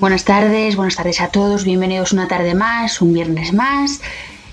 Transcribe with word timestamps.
Buenas 0.00 0.24
tardes, 0.24 0.76
buenas 0.76 0.96
tardes 0.96 1.20
a 1.20 1.28
todos, 1.28 1.64
bienvenidos 1.64 2.12
una 2.12 2.28
tarde 2.28 2.54
más, 2.54 3.00
un 3.02 3.12
viernes 3.12 3.52
más. 3.52 4.00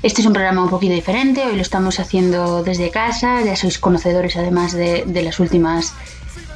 Este 0.06 0.22
es 0.22 0.28
un 0.28 0.34
programa 0.34 0.62
un 0.62 0.70
poquito 0.70 0.94
diferente, 0.94 1.44
hoy 1.48 1.56
lo 1.56 1.64
estamos 1.64 2.00
haciendo 2.00 2.62
desde 2.62 2.92
casa, 2.92 3.42
ya 3.42 3.56
sois 3.56 3.80
conocedores 3.80 4.38
además 4.38 4.72
de, 4.72 5.04
las 5.24 5.40
últimas 5.40 5.94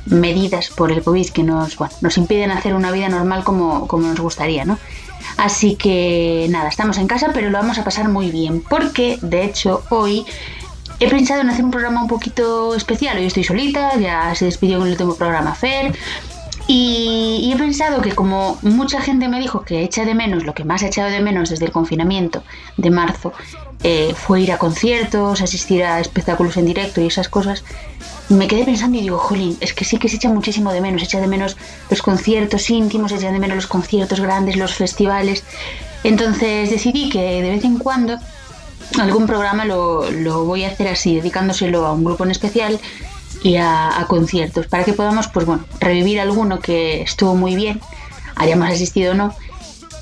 medidas 0.05 0.69
por 0.69 0.91
el 0.91 1.01
COVID 1.01 1.29
que 1.29 1.41
nos, 1.41 1.75
bueno, 1.75 1.91
nos 2.01 2.15
impiden 2.19 2.51
hacer 2.51 2.75
una 2.75 2.91
vida 2.91 3.09
normal 3.09 3.43
como, 3.43 3.87
como 3.87 4.07
nos 4.07 4.19
gustaría, 4.19 4.65
¿no? 4.65 4.77
Así 5.37 5.75
que 5.77 6.45
nada, 6.51 6.69
estamos 6.69 6.99
en 6.99 7.07
casa, 7.07 7.31
pero 7.33 7.49
lo 7.49 7.57
vamos 7.57 7.79
a 7.79 7.83
pasar 7.83 8.07
muy 8.07 8.29
bien, 8.29 8.61
porque 8.61 9.17
de 9.23 9.45
hecho 9.45 9.81
hoy 9.89 10.27
he 10.99 11.09
pensado 11.09 11.41
en 11.41 11.49
hacer 11.49 11.65
un 11.65 11.71
programa 11.71 12.03
un 12.03 12.07
poquito 12.07 12.75
especial. 12.75 13.17
Hoy 13.17 13.25
estoy 13.25 13.45
solita, 13.45 13.97
ya 13.97 14.35
se 14.35 14.45
despidió 14.45 14.77
con 14.77 14.85
el 14.85 14.91
último 14.91 15.15
programa 15.15 15.55
Fer. 15.55 15.97
Y, 16.71 17.51
he 17.51 17.57
pensado 17.57 17.99
que 17.99 18.11
como 18.11 18.59
mucha 18.61 19.01
gente 19.01 19.27
me 19.27 19.39
dijo 19.39 19.61
que 19.61 19.81
echa 19.81 20.05
de 20.05 20.13
menos, 20.13 20.43
lo 20.43 20.53
que 20.53 20.65
más 20.65 20.83
he 20.83 20.87
echado 20.87 21.09
de 21.09 21.19
menos 21.19 21.49
desde 21.49 21.65
el 21.65 21.71
confinamiento 21.71 22.43
de 22.77 22.91
marzo, 22.91 23.33
eh, 23.83 24.13
fue 24.15 24.41
ir 24.41 24.51
a 24.51 24.59
conciertos, 24.59 25.41
asistir 25.41 25.83
a 25.83 25.99
espectáculos 25.99 26.57
en 26.57 26.67
directo 26.67 27.01
y 27.01 27.07
esas 27.07 27.27
cosas, 27.27 27.63
me 28.29 28.47
quedé 28.47 28.65
pensando 28.65 28.99
y 28.99 29.01
digo, 29.01 29.17
jolín, 29.17 29.57
es 29.61 29.73
que 29.73 29.83
sí 29.83 29.97
que 29.97 30.09
se 30.09 30.17
echa 30.17 30.29
muchísimo 30.29 30.71
de 30.71 30.79
menos, 30.79 31.01
se 31.01 31.07
echa 31.07 31.19
de 31.19 31.25
menos 31.25 31.57
los 31.89 32.03
conciertos 32.03 32.69
íntimos, 32.69 33.11
echa 33.11 33.31
de 33.31 33.39
menos 33.39 33.55
los 33.55 33.67
conciertos 33.67 34.19
grandes, 34.19 34.55
los 34.55 34.75
festivales. 34.75 35.43
Entonces 36.03 36.69
decidí 36.69 37.09
que 37.09 37.41
de 37.41 37.49
vez 37.49 37.63
en 37.65 37.79
cuando 37.79 38.19
algún 38.99 39.25
programa 39.25 39.65
lo, 39.65 40.11
lo 40.11 40.45
voy 40.45 40.65
a 40.65 40.67
hacer 40.67 40.87
así, 40.87 41.15
dedicándoselo 41.15 41.87
a 41.87 41.93
un 41.93 42.03
grupo 42.03 42.25
en 42.25 42.29
especial 42.29 42.79
y 43.43 43.55
a, 43.57 43.99
a 43.99 44.05
conciertos, 44.07 44.67
para 44.67 44.83
que 44.83 44.93
podamos, 44.93 45.27
pues 45.27 45.45
bueno, 45.45 45.63
revivir 45.79 46.19
alguno 46.19 46.59
que 46.59 47.01
estuvo 47.01 47.35
muy 47.35 47.55
bien, 47.55 47.79
hayamos 48.35 48.69
asistido 48.69 49.11
o 49.13 49.15
no, 49.15 49.33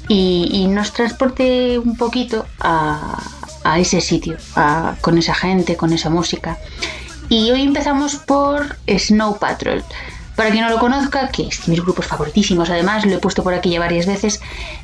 y, 0.08 0.50
y 0.52 0.68
nos 0.68 0.94
transporte 0.94 1.78
un 1.80 1.98
poquito 1.98 2.46
a, 2.60 3.22
a 3.64 3.80
ese 3.80 4.02
sitio, 4.02 4.38
a- 4.56 4.96
con 5.02 5.18
esa 5.18 5.34
gente, 5.36 5.76
con 5.76 5.94
esa 5.94 6.10
música. 6.10 6.58
Y 7.30 7.52
hoy 7.52 7.64
empezamos 7.64 8.16
por 8.16 8.78
Snow 8.88 9.38
Patrol. 9.38 9.84
Para 10.38 10.52
quien 10.52 10.64
no 10.64 10.70
lo 10.70 10.78
conozca, 10.80 11.30
que 11.30 11.48
es 11.48 11.66
de 11.66 11.72
mis 11.72 11.82
grupos 11.82 12.06
favoritísimos, 12.06 12.70
además 12.70 13.06
lo 13.06 13.16
he 13.16 13.18
puesto 13.18 13.44
por 13.44 13.54
aquí 13.56 13.72
ya 13.72 13.80
varias 13.80 14.06
veces, 14.06 14.40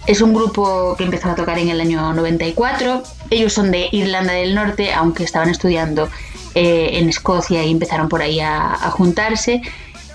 es 0.07 0.19
un 0.21 0.33
grupo 0.33 0.95
que 0.97 1.03
empezó 1.03 1.29
a 1.29 1.35
tocar 1.35 1.57
en 1.59 1.69
el 1.69 1.79
año 1.79 2.11
94. 2.13 3.03
Ellos 3.29 3.53
son 3.53 3.69
de 3.71 3.87
Irlanda 3.91 4.33
del 4.33 4.55
Norte, 4.55 4.91
aunque 4.93 5.23
estaban 5.23 5.49
estudiando 5.49 6.09
eh, 6.55 6.91
en 6.93 7.09
Escocia 7.09 7.63
y 7.63 7.71
empezaron 7.71 8.09
por 8.09 8.21
ahí 8.21 8.39
a, 8.39 8.73
a 8.73 8.91
juntarse. 8.91 9.61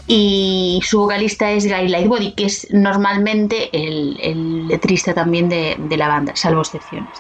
Y 0.07 0.81
su 0.85 1.01
vocalista 1.01 1.51
es 1.51 1.67
Guy 1.67 1.89
Lightbody, 1.89 2.33
que 2.33 2.47
es 2.47 2.67
normalmente 2.71 3.69
el, 3.73 4.19
el 4.23 4.67
letrista 4.69 5.13
también 5.13 5.51
de, 5.51 5.77
de 5.79 5.97
la 5.99 6.09
banda, 6.09 6.35
salvo 6.35 6.63
excepciones. 6.63 7.13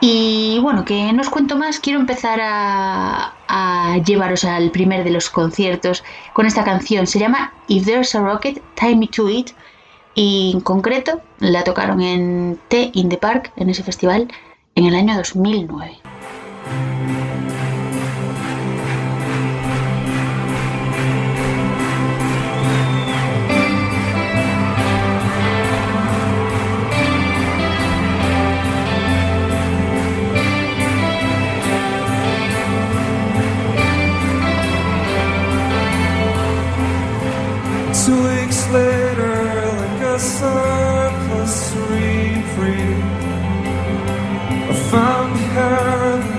Y 0.00 0.58
bueno, 0.60 0.84
que 0.84 1.12
no 1.12 1.22
os 1.22 1.30
cuento 1.30 1.56
más, 1.56 1.80
quiero 1.80 2.00
empezar 2.00 2.40
a, 2.42 3.34
a 3.48 3.98
llevaros 4.04 4.44
al 4.44 4.70
primer 4.70 5.04
de 5.04 5.10
los 5.10 5.30
conciertos 5.30 6.04
con 6.32 6.44
esta 6.46 6.64
canción. 6.64 7.06
Se 7.06 7.18
llama 7.18 7.54
If 7.68 7.86
There's 7.86 8.14
a 8.14 8.20
Rocket, 8.20 8.62
Tie 8.74 8.96
Me 8.96 9.06
to 9.06 9.30
It. 9.30 9.52
Y 10.14 10.52
en 10.54 10.60
concreto 10.60 11.20
la 11.38 11.62
tocaron 11.64 12.00
en 12.00 12.58
T 12.68 12.90
in 12.94 13.08
the 13.08 13.16
Park, 13.18 13.52
en 13.56 13.70
ese 13.70 13.82
festival, 13.82 14.28
en 14.74 14.86
el 14.86 14.94
año 14.94 15.16
2009. 15.16 15.98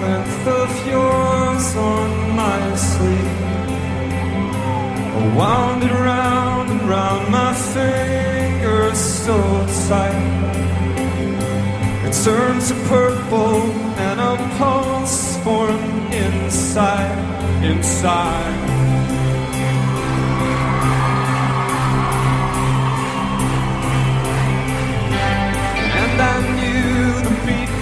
Length 0.02 0.48
of 0.48 0.88
yours 0.88 1.76
on 1.76 2.36
my 2.36 2.76
sleeve. 2.76 3.42
I 5.16 5.34
wound 5.36 5.84
it 5.84 5.92
round 5.92 6.70
and 6.72 6.82
round 6.90 7.32
my 7.32 7.54
fingers 7.54 9.00
so 9.00 9.38
tight. 9.88 10.38
It 12.06 12.14
turned 12.24 12.62
to 12.70 12.76
purple 12.88 13.62
and 14.08 14.20
a 14.20 14.36
pulse 14.58 15.38
formed 15.44 16.14
inside, 16.14 17.64
inside. 17.64 18.77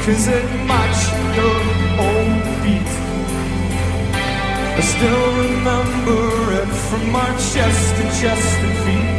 Cause 0.06 0.28
it 0.28 0.46
matched 0.68 1.14
your 1.36 1.60
own 2.06 2.30
beat 2.62 2.92
I 4.78 4.82
still 4.94 5.28
remember 5.46 6.54
it 6.62 6.72
from 6.88 7.12
my 7.12 7.30
chest 7.50 7.96
to 7.96 8.04
chest 8.22 8.58
and 8.66 8.78
feet 8.86 9.15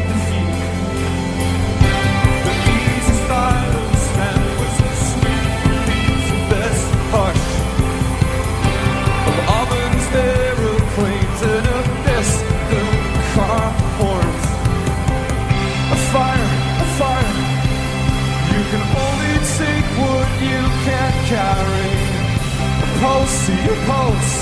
pulse 23.00 23.46
to 23.46 23.52
your 23.66 23.78
pulse. 23.86 24.36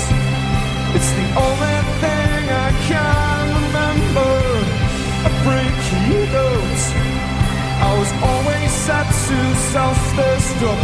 It's 0.95 1.11
the 1.19 1.27
only 1.45 1.77
thing 2.01 2.41
I 2.67 2.69
can 2.89 3.43
remember. 3.61 4.33
A 5.29 5.31
breaky 5.43 5.99
note. 6.35 6.83
I 7.87 7.91
was 7.99 8.11
always 8.31 8.71
set 8.85 9.07
to 9.27 9.37
self-destruct. 9.73 10.83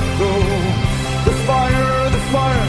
The 1.27 1.35
fire, 1.47 2.09
the 2.16 2.23
fire. 2.34 2.67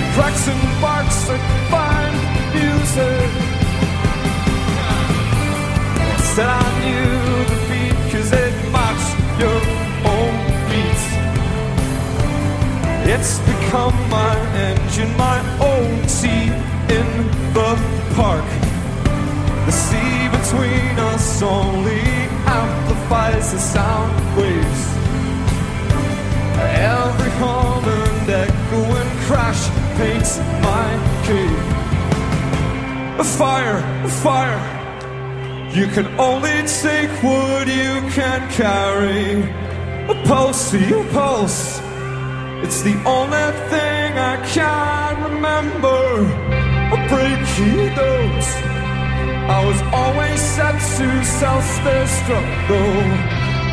It 0.00 0.06
cracks 0.14 0.44
and 0.52 0.62
barks 0.82 1.28
like 1.28 1.46
fine 1.72 2.16
music. 2.56 3.30
Said 6.34 6.48
I 6.48 6.66
knew 6.82 7.16
the 7.50 7.58
beat 7.68 7.98
cause 8.10 8.32
it 8.32 8.54
matched 8.74 9.14
your 9.40 9.60
own 10.12 10.34
beat. 10.68 11.02
It's 13.14 13.53
become 13.64 13.94
my 14.10 14.36
engine, 14.56 15.16
my 15.16 15.40
own 15.60 16.08
seat 16.08 16.52
in 16.98 17.08
the 17.56 17.72
park. 18.14 18.44
The 19.66 19.72
sea 19.72 20.28
between 20.38 20.98
us 21.12 21.42
only 21.42 22.04
amplifies 22.62 23.52
the 23.52 23.58
sound 23.58 24.14
waves. 24.36 24.82
Every 26.96 27.30
hum 27.40 27.84
and 27.84 28.30
echo 28.44 28.80
and 29.00 29.10
crash 29.26 29.62
paints 29.98 30.38
my 30.68 30.88
cave. 31.26 31.64
A 33.18 33.24
fire, 33.24 33.78
a 34.04 34.08
fire. 34.08 34.60
You 35.72 35.86
can 35.88 36.06
only 36.18 36.58
take 36.82 37.10
what 37.22 37.66
you 37.66 37.92
can 38.10 38.40
carry. 38.50 39.42
A 40.08 40.14
pulse 40.26 40.74
your 40.74 41.04
pulse. 41.08 41.83
It's 42.64 42.80
the 42.80 42.96
only 43.04 43.48
thing 43.68 44.18
I 44.32 44.36
can 44.54 45.22
remember. 45.22 46.00
A 46.96 46.98
breaky 47.10 47.94
note. 47.94 48.48
I 49.56 49.60
was 49.68 49.80
always 49.92 50.40
set 50.40 50.72
to 50.96 51.24
self-destruct. 51.40 52.68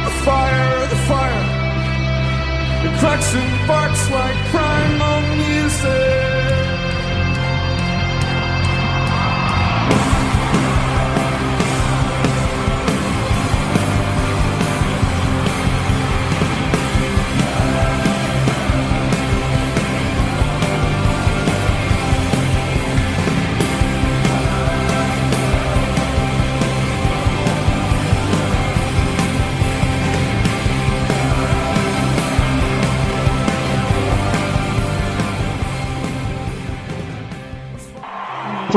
The 0.04 0.14
fire, 0.26 0.88
the 0.94 1.00
fire. 1.08 1.46
It 2.86 3.00
cracks 3.00 3.34
and 3.34 3.68
barks 3.70 4.12
like 4.12 4.38
primal 4.52 5.22
music. 5.38 6.31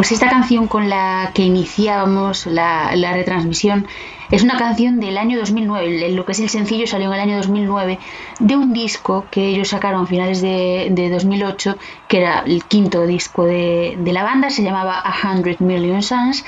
Pues 0.04 0.12
esta 0.12 0.28
canción 0.28 0.68
con 0.68 0.90
la 0.90 1.30
que 1.32 1.44
iniciábamos 1.44 2.44
la, 2.44 2.94
la 2.94 3.14
retransmisión 3.14 3.86
es 4.30 4.42
una 4.42 4.58
canción 4.58 5.00
del 5.00 5.16
año 5.16 5.38
2009, 5.38 6.10
lo 6.10 6.26
que 6.26 6.32
es 6.32 6.40
el 6.40 6.50
sencillo 6.50 6.86
salió 6.86 7.08
en 7.08 7.14
el 7.14 7.20
año 7.20 7.36
2009 7.38 7.98
de 8.38 8.54
un 8.54 8.74
disco 8.74 9.28
que 9.30 9.46
ellos 9.46 9.68
sacaron 9.68 10.02
a 10.02 10.06
finales 10.06 10.42
de, 10.42 10.88
de 10.90 11.08
2008, 11.08 11.78
que 12.06 12.18
era 12.18 12.40
el 12.40 12.64
quinto 12.66 13.06
disco 13.06 13.44
de, 13.46 13.94
de 13.98 14.12
la 14.12 14.24
banda, 14.24 14.50
se 14.50 14.62
llamaba 14.62 14.98
A 15.00 15.14
Hundred 15.26 15.60
Million 15.60 16.02
Suns 16.02 16.44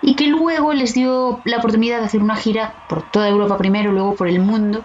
y 0.00 0.14
que 0.16 0.28
luego 0.28 0.72
les 0.72 0.94
dio 0.94 1.42
la 1.44 1.58
oportunidad 1.58 1.98
de 1.98 2.06
hacer 2.06 2.22
una 2.22 2.36
gira 2.36 2.72
por 2.86 3.02
toda 3.02 3.28
Europa 3.28 3.58
primero, 3.58 3.92
luego 3.92 4.14
por 4.16 4.28
el 4.28 4.40
mundo 4.40 4.82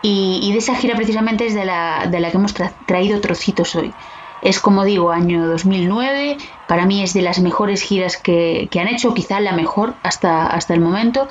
y, 0.00 0.40
y 0.42 0.52
de 0.52 0.58
esa 0.58 0.74
gira 0.74 0.96
precisamente 0.96 1.44
es 1.44 1.52
de 1.54 1.66
la, 1.66 2.06
de 2.10 2.18
la 2.20 2.30
que 2.30 2.38
hemos 2.38 2.54
tra 2.54 2.72
traído 2.86 3.20
trocitos 3.20 3.74
hoy. 3.74 3.94
Es 4.42 4.60
como 4.60 4.84
digo, 4.84 5.10
año 5.10 5.46
2009, 5.46 6.38
para 6.66 6.86
mí 6.86 7.02
es 7.02 7.12
de 7.14 7.22
las 7.22 7.40
mejores 7.40 7.82
giras 7.82 8.16
que, 8.16 8.68
han 8.78 8.88
hecho, 8.88 9.14
quizá 9.14 9.40
la 9.40 9.52
mejor 9.52 9.94
hasta, 10.02 10.46
hasta 10.46 10.74
el 10.74 10.80
momento. 10.80 11.28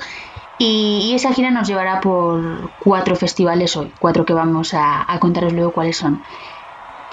Y, 0.58 1.12
esa 1.14 1.32
gira 1.32 1.50
nos 1.50 1.68
llevará 1.68 2.00
por 2.00 2.70
cuatro 2.80 3.14
festivales 3.16 3.76
hoy, 3.76 3.92
cuatro 3.98 4.24
que 4.24 4.34
vamos 4.34 4.74
a, 4.74 5.06
contaros 5.20 5.52
luego 5.52 5.72
cuáles 5.72 5.96
son. 5.96 6.22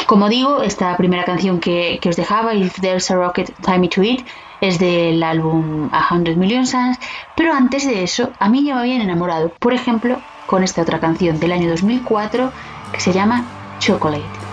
Como 0.07 0.29
digo, 0.29 0.61
esta 0.61 0.95
primera 0.97 1.23
canción 1.23 1.59
que, 1.59 1.99
que, 2.01 2.09
os 2.09 2.15
dejaba, 2.15 2.53
If 2.53 2.79
There's 2.79 3.09
a 3.11 3.15
Rocket, 3.15 3.53
Time 3.61 3.79
Me 3.79 3.87
to 3.87 4.03
It, 4.03 4.25
es 4.61 4.79
del 4.79 5.23
álbum 5.23 5.89
A 5.91 6.13
Hundred 6.13 6.37
Million 6.37 6.65
Suns, 6.67 6.99
pero 7.35 7.53
antes 7.53 7.87
de 7.87 8.03
eso, 8.03 8.31
a 8.39 8.49
mí 8.49 8.63
ya 8.63 8.75
me 8.75 8.81
habían 8.81 9.01
enamorado, 9.01 9.49
por 9.49 9.73
ejemplo, 9.73 10.17
con 10.45 10.63
esta 10.63 10.81
otra 10.81 10.99
canción 10.99 11.39
del 11.39 11.51
año 11.51 11.69
2004 11.69 12.51
que 12.91 12.99
se 12.99 13.13
llama 13.13 13.45
Chocolate. 13.79 14.44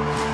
Thank 0.00 0.24
you. 0.24 0.29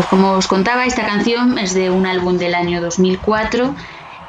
Pues 0.00 0.08
como 0.08 0.32
os 0.32 0.48
contaba, 0.48 0.86
esta 0.86 1.04
canción 1.04 1.58
es 1.58 1.74
de 1.74 1.90
un 1.90 2.06
álbum 2.06 2.38
del 2.38 2.54
año 2.54 2.80
2004. 2.80 3.74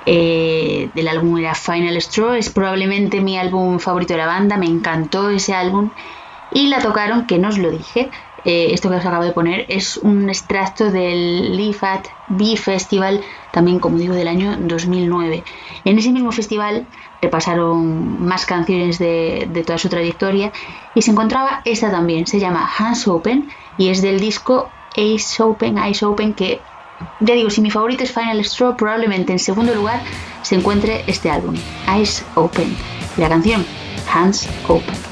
Eh, 0.05 0.89
del 0.93 1.07
álbum 1.07 1.37
era 1.37 1.55
Final 1.55 1.95
Straw. 1.95 2.33
Es 2.33 2.49
probablemente 2.49 3.21
mi 3.21 3.37
álbum 3.37 3.79
favorito 3.79 4.13
de 4.13 4.17
la 4.17 4.25
banda. 4.25 4.57
Me 4.57 4.65
encantó 4.65 5.29
ese 5.29 5.53
álbum. 5.53 5.91
Y 6.51 6.67
la 6.67 6.79
tocaron, 6.79 7.25
que 7.25 7.39
no 7.39 7.47
os 7.47 7.57
lo 7.57 7.71
dije. 7.71 8.09
Eh, 8.43 8.71
esto 8.73 8.89
que 8.89 8.97
os 8.97 9.05
acabo 9.05 9.23
de 9.23 9.31
poner 9.31 9.65
es 9.69 9.95
un 9.95 10.27
extracto 10.27 10.91
del 10.91 11.55
Leaf 11.55 11.85
at 11.85 12.03
B 12.27 12.57
Festival, 12.57 13.21
también 13.53 13.79
como 13.79 13.97
digo, 13.97 14.13
del 14.13 14.27
año 14.27 14.57
2009. 14.59 15.45
En 15.85 15.97
ese 15.97 16.11
mismo 16.11 16.33
festival 16.33 16.85
repasaron 17.21 18.21
más 18.21 18.45
canciones 18.45 18.99
de, 18.99 19.47
de 19.49 19.63
toda 19.63 19.77
su 19.77 19.87
trayectoria 19.87 20.51
y 20.95 21.01
se 21.01 21.11
encontraba 21.11 21.61
esta 21.63 21.89
también. 21.89 22.27
Se 22.27 22.41
llama 22.41 22.69
Hands 22.77 23.07
Open 23.07 23.49
y 23.77 23.87
es 23.87 24.01
del 24.01 24.19
disco 24.19 24.69
Ace 24.95 25.41
Open, 25.41 25.77
Ice 25.89 26.05
Open, 26.05 26.33
que 26.33 26.60
ya 27.19 27.33
digo, 27.33 27.50
si 27.50 27.62
mi 27.62 27.71
favorito 27.71 28.03
es 28.03 28.12
Final 28.12 28.43
Straw, 28.43 28.75
probablemente 28.75 29.31
en 29.31 29.39
segundo 29.39 29.74
lugar 29.74 30.01
se 30.43 30.55
encuentre 30.55 31.03
este 31.07 31.29
álbum, 31.29 31.55
Ice 32.00 32.24
Open, 32.36 32.75
la 33.17 33.29
canción 33.29 33.65
Hands 34.13 34.48
Open. 34.67 35.11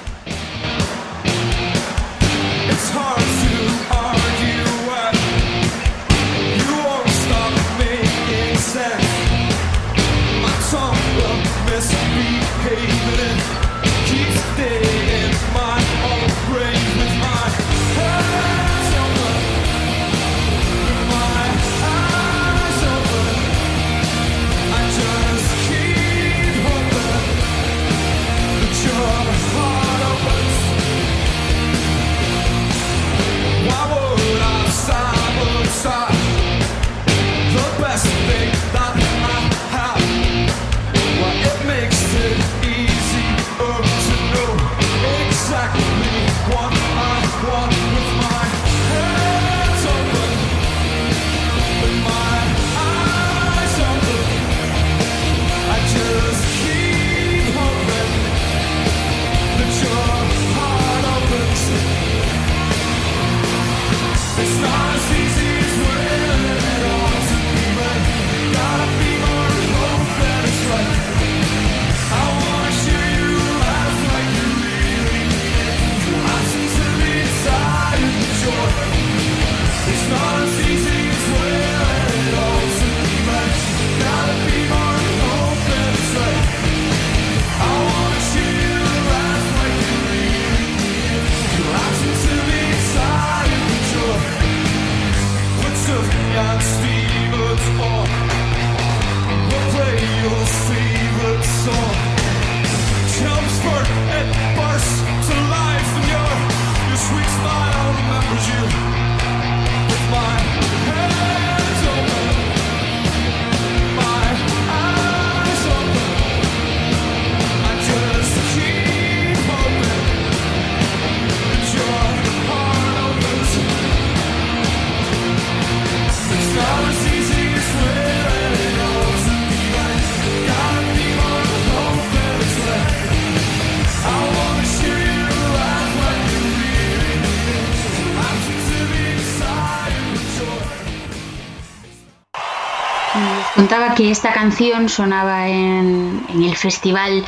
Contaba 143.59 143.93
que 143.93 144.09
esta 144.09 144.31
canción 144.31 144.87
sonaba 144.87 145.49
en, 145.49 146.23
en 146.29 146.43
el 146.43 146.55
festival, 146.55 147.25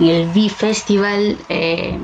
en 0.00 0.06
el 0.06 0.28
V-Festival 0.28 1.36
eh, 1.50 1.98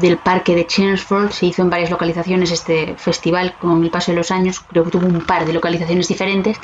del 0.00 0.16
parque 0.16 0.54
de 0.54 0.66
Chelmsford. 0.66 1.30
Se 1.30 1.44
hizo 1.44 1.60
en 1.60 1.68
varias 1.68 1.90
localizaciones 1.90 2.50
este 2.52 2.94
festival 2.96 3.54
con 3.58 3.84
el 3.84 3.90
paso 3.90 4.12
de 4.12 4.16
los 4.16 4.30
años. 4.30 4.60
Creo 4.60 4.84
que 4.84 4.92
tuvo 4.92 5.06
un 5.06 5.20
par 5.20 5.44
de 5.44 5.52
localizaciones 5.52 6.08
diferentes. 6.08 6.58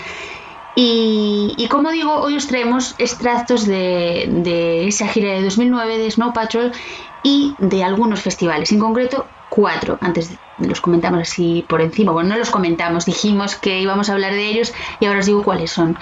Y, 0.75 1.55
y 1.59 1.69
como 1.69 1.91
digo, 1.91 2.15
hoy 2.15 2.35
os 2.35 2.47
traemos 2.47 2.95
extractos 2.97 3.67
de, 3.67 4.25
de 4.27 4.89
esa 4.89 5.09
gira 5.09 5.35
de 5.35 5.43
2009 5.43 5.99
de 5.99 6.11
Snow 6.11 6.33
Patrol 6.33 6.73
y 7.23 7.55
de 7.59 7.85
algunos 7.85 8.23
festivales, 8.23 8.73
en 8.73 8.79
concreto 8.79 9.27
cuatro. 9.55 9.99
Antes 10.01 10.31
los 10.57 10.81
comentamos 10.81 11.21
así 11.21 11.67
por 11.69 11.83
encima, 11.83 12.13
bueno, 12.13 12.31
no 12.31 12.37
los 12.39 12.51
comentamos, 12.51 13.05
dijimos 13.05 13.55
que 13.55 13.81
íbamos 13.81 14.09
a 14.09 14.15
hablar 14.15 14.33
de 14.33 14.47
ellos 14.47 14.73
y 14.99 15.05
ahora 15.05 15.21
os 15.21 15.27
digo 15.27 15.43
cuáles 15.43 15.71
son. 15.71 15.99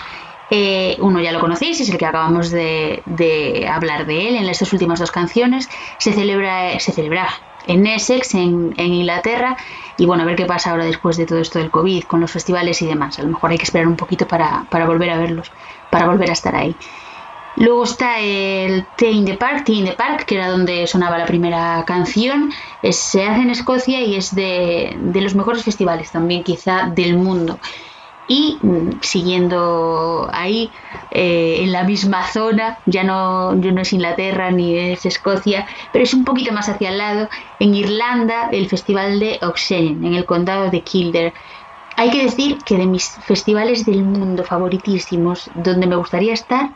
Eh, 0.50 0.96
uno 1.00 1.20
ya 1.20 1.32
lo 1.32 1.40
conocéis, 1.40 1.80
es 1.80 1.90
el 1.90 1.98
que 1.98 2.06
acabamos 2.06 2.50
de, 2.50 3.02
hablar 3.68 4.06
de 4.06 4.28
él 4.28 4.36
en 4.36 4.48
estas 4.48 4.72
últimas 4.72 5.00
dos 5.00 5.10
canciones. 5.10 5.68
Se 5.98 6.12
celebra, 6.12 6.78
se 6.78 6.92
celebra 6.92 7.28
en 7.66 7.86
Essex, 7.88 8.34
en, 8.34 8.72
en 8.76 8.92
Inglaterra, 8.94 9.56
y 9.96 10.06
bueno, 10.06 10.22
a 10.22 10.26
ver 10.26 10.36
qué 10.36 10.46
pasa 10.46 10.70
ahora 10.70 10.84
después 10.84 11.16
de 11.16 11.26
todo 11.26 11.40
esto 11.40 11.58
del 11.58 11.72
COVID, 11.72 12.04
con 12.04 12.20
los 12.20 12.30
festivales 12.30 12.80
y 12.82 12.86
demás. 12.86 13.18
A 13.18 13.22
lo 13.22 13.28
mejor 13.30 13.50
hay 13.50 13.58
que 13.58 13.64
esperar 13.64 13.88
un 13.88 13.96
poquito 13.96 14.28
para, 14.28 14.64
para 14.70 14.86
volver 14.86 15.10
a 15.10 15.18
verlos, 15.18 15.50
para 15.90 16.06
volver 16.06 16.30
a 16.30 16.34
estar 16.34 16.54
ahí. 16.54 16.76
Luego 17.56 17.84
está 17.84 18.20
el 18.20 18.88
Tea 18.96 19.10
in 19.10 19.24
the 19.26 19.36
Park, 19.36 19.64
Tea 19.64 19.76
in 19.76 19.84
the 19.84 19.92
Park, 19.92 20.24
que 20.24 20.36
era 20.36 20.48
donde 20.48 20.86
sonaba 20.86 21.18
la 21.18 21.26
primera 21.26 21.84
canción. 21.86 22.50
Es- 22.80 23.00
se 23.02 23.24
hace 23.24 23.42
en 23.42 23.50
Escocia 23.50 24.00
y 24.02 24.14
es 24.14 24.34
de, 24.34 24.96
los 25.20 25.34
mejores 25.34 25.64
festivales 25.64 26.10
también 26.10 26.44
quizá 26.44 26.90
del 26.94 27.16
mundo. 27.16 27.60
Y 28.26 28.60
mm, 28.62 29.00
siguiendo 29.02 30.28
ahí, 30.32 30.72
eh, 31.10 31.58
en 31.62 31.72
la 31.72 31.84
misma 31.84 32.26
zona, 32.28 32.80
ya 32.86 33.04
no, 33.04 33.60
ya 33.60 33.72
no 33.72 33.82
es 33.82 33.92
Inglaterra 33.92 34.50
ni 34.52 34.76
es 34.78 35.04
Escocia, 35.06 35.66
pero 35.92 36.04
es 36.04 36.14
un 36.14 36.24
poquito 36.24 36.52
más 36.52 36.68
hacia 36.68 36.90
el 36.90 36.98
lado, 36.98 37.28
en 37.58 37.74
Irlanda, 37.74 38.48
el 38.52 38.68
festival 38.68 39.18
de 39.20 39.38
Oxen, 39.42 40.04
en 40.04 40.14
el 40.14 40.26
condado 40.26 40.70
de 40.70 40.84
Kildare. 40.84 41.34
Hay 41.96 42.10
que 42.10 42.22
decir 42.24 42.64
que 42.64 42.76
de 42.76 42.86
mis 42.86 43.16
festivales 43.24 43.84
del 43.84 44.04
mundo 44.04 44.44
favoritísimos, 44.44 45.50
donde 45.54 45.86
me 45.86 45.96
gustaría 45.96 46.32
estar, 46.34 46.70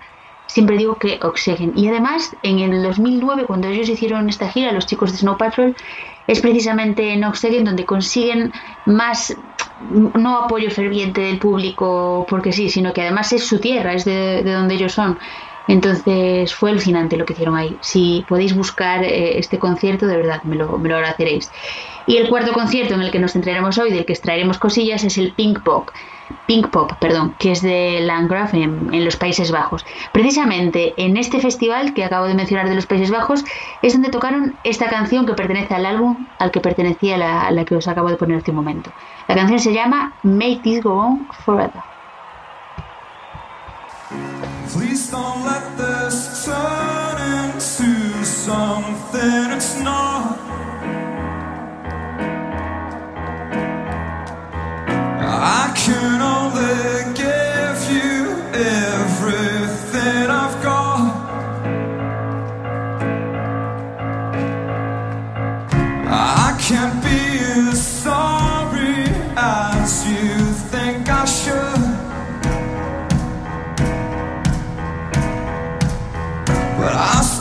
siempre 0.54 0.76
digo 0.76 0.94
que 0.94 1.18
Oxygen. 1.20 1.72
Y 1.74 1.88
además, 1.88 2.36
en 2.44 2.60
el 2.60 2.80
2009, 2.84 3.44
cuando 3.44 3.66
ellos 3.66 3.88
hicieron 3.88 4.28
esta 4.28 4.48
gira, 4.48 4.70
los 4.70 4.86
chicos 4.86 5.10
de 5.10 5.18
Snow 5.18 5.36
Patrol, 5.36 5.74
es 6.28 6.40
precisamente 6.40 7.12
en 7.12 7.24
Oxygen 7.24 7.64
donde 7.64 7.84
consiguen 7.84 8.52
más, 8.86 9.36
no 9.90 10.44
apoyo 10.44 10.70
ferviente 10.70 11.22
del 11.22 11.40
público 11.40 12.24
porque 12.28 12.52
sí, 12.52 12.70
sino 12.70 12.92
que 12.92 13.02
además 13.02 13.32
es 13.32 13.44
su 13.44 13.58
tierra, 13.58 13.94
es 13.94 14.04
de, 14.04 14.44
de 14.44 14.52
donde 14.52 14.74
ellos 14.76 14.92
son. 14.92 15.18
Entonces 15.66 16.54
fue 16.54 16.70
alucinante 16.70 17.16
lo 17.16 17.24
que 17.24 17.32
hicieron 17.32 17.56
ahí. 17.56 17.76
Si 17.80 18.24
podéis 18.28 18.54
buscar 18.54 19.02
eh, 19.02 19.38
este 19.38 19.58
concierto, 19.58 20.06
de 20.06 20.16
verdad, 20.16 20.42
me 20.44 20.56
lo, 20.56 20.78
me 20.78 20.88
lo 20.88 20.96
agradeceréis. 20.96 21.50
Y 22.06 22.18
el 22.18 22.28
cuarto 22.28 22.52
concierto 22.52 22.94
en 22.94 23.00
el 23.00 23.10
que 23.10 23.18
nos 23.18 23.32
centraremos 23.32 23.78
hoy, 23.78 23.90
del 23.90 24.04
que 24.04 24.12
extraeremos 24.12 24.58
cosillas, 24.58 25.04
es 25.04 25.16
el 25.16 25.32
Pink 25.32 25.62
Pop. 25.62 25.88
Pink 26.46 26.68
Pop, 26.68 26.92
perdón, 27.00 27.34
que 27.38 27.52
es 27.52 27.62
de 27.62 28.00
Landgraf 28.00 28.52
en, 28.54 29.04
los 29.04 29.16
Países 29.16 29.50
Bajos. 29.50 29.86
Precisamente 30.12 30.92
en 30.96 31.16
este 31.16 31.40
festival 31.40 31.94
que 31.94 32.04
acabo 32.04 32.26
de 32.26 32.34
mencionar 32.34 32.68
de 32.68 32.74
los 32.74 32.86
Países 32.86 33.10
Bajos 33.10 33.44
es 33.82 33.94
donde 33.94 34.10
tocaron 34.10 34.54
esta 34.64 34.88
canción 34.88 35.24
que 35.26 35.32
pertenece 35.32 35.74
al 35.74 35.86
álbum 35.86 36.26
al 36.38 36.50
que 36.50 36.60
pertenecía 36.60 37.16
la, 37.16 37.50
la 37.50 37.64
que 37.64 37.76
os 37.76 37.88
acabo 37.88 38.10
de 38.10 38.16
poner 38.16 38.38
hace 38.38 38.50
un 38.50 38.58
momento. 38.58 38.90
La 39.28 39.34
canción 39.34 39.58
se 39.58 39.72
llama 39.72 40.12
Make 40.22 40.60
This 40.62 40.82
Go 40.82 40.94
On 40.94 41.28
Forever. 41.44 41.93
Please 44.72 45.10
don't 45.10 45.44
let 45.44 45.76
this 45.76 46.44
turn 46.44 47.16
into 47.44 48.24
something 48.24 49.50
it's 49.56 49.80
not. 49.80 50.38
I 55.20 55.72
can 55.76 56.20
only 56.20 57.14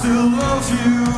still 0.03 0.29
love 0.31 0.69
you 0.69 1.12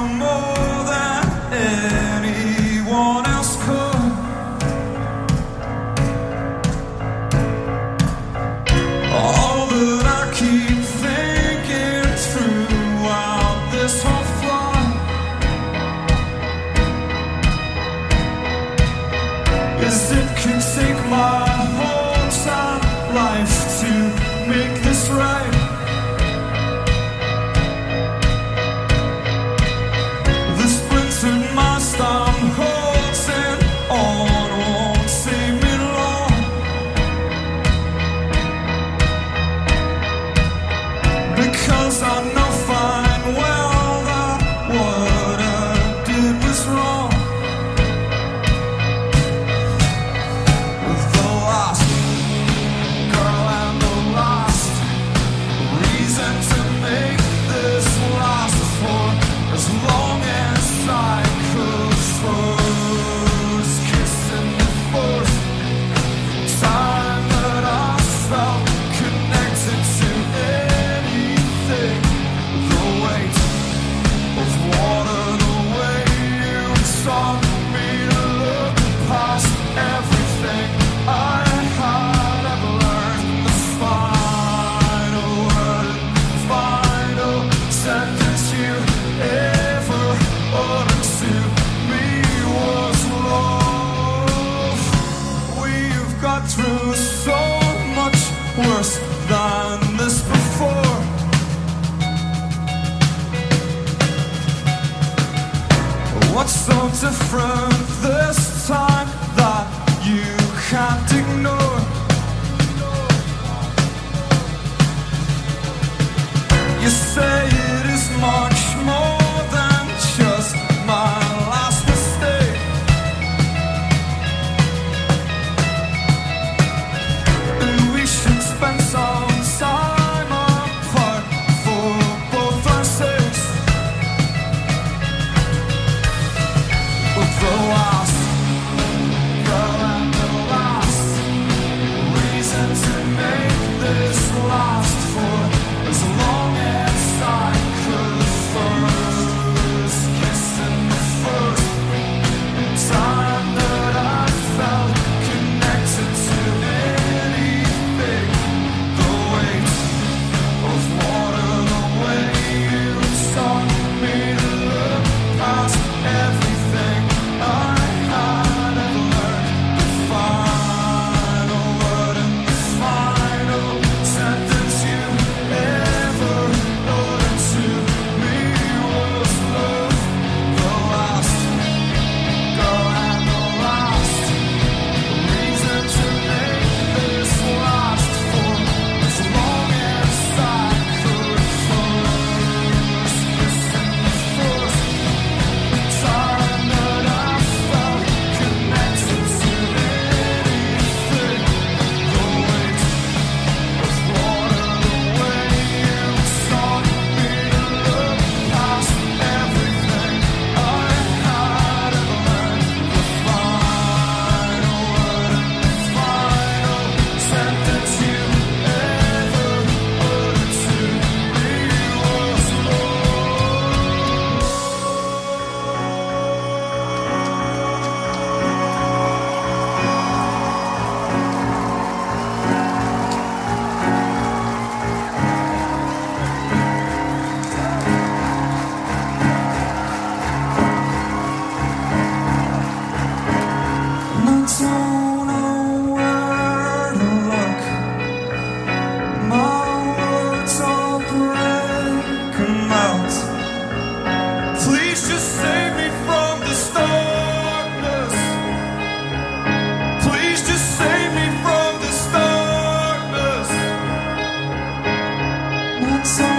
I 266.06 266.35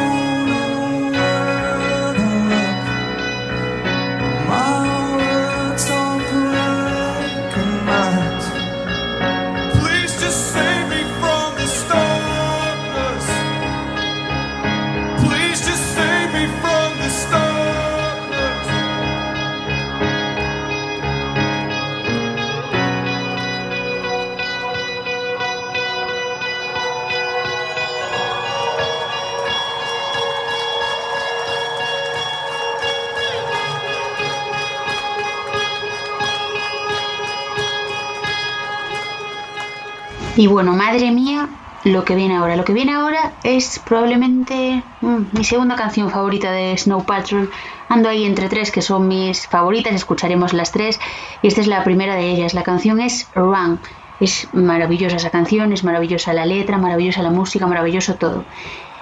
Y 40.36 40.46
bueno, 40.48 40.74
madre 40.74 41.10
mía, 41.10 41.48
lo 41.84 42.04
que 42.04 42.14
viene 42.14 42.36
ahora. 42.36 42.56
Lo 42.56 42.64
que 42.64 42.74
viene 42.74 42.92
ahora 42.92 43.32
es 43.42 43.78
probablemente 43.78 44.82
mm, 45.00 45.22
mi 45.32 45.44
segunda 45.44 45.76
canción 45.76 46.10
favorita 46.10 46.52
de 46.52 46.76
Snow 46.76 47.04
Patrol. 47.04 47.50
Ando 47.88 48.10
ahí 48.10 48.24
entre 48.24 48.48
tres 48.48 48.70
que 48.70 48.82
son 48.82 49.08
mis 49.08 49.46
favoritas, 49.46 49.94
escucharemos 49.94 50.52
las 50.52 50.72
tres. 50.72 51.00
Y 51.42 51.48
esta 51.48 51.62
es 51.62 51.68
la 51.68 51.84
primera 51.84 52.16
de 52.16 52.30
ellas. 52.30 52.52
La 52.52 52.64
canción 52.64 53.00
es 53.00 53.30
Run. 53.34 53.80
Es 54.20 54.52
maravillosa 54.52 55.16
esa 55.16 55.30
canción, 55.30 55.72
es 55.72 55.84
maravillosa 55.84 56.32
la 56.32 56.44
letra, 56.44 56.78
maravillosa 56.78 57.22
la 57.22 57.30
música, 57.30 57.66
maravilloso 57.66 58.16
todo. 58.16 58.44